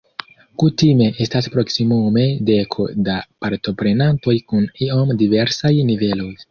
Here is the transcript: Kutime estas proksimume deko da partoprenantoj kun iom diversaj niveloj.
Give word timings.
Kutime 0.61 1.09
estas 1.25 1.49
proksimume 1.57 2.25
deko 2.49 2.89
da 3.11 3.21
partoprenantoj 3.45 4.39
kun 4.51 4.69
iom 4.89 5.19
diversaj 5.25 5.75
niveloj. 5.95 6.33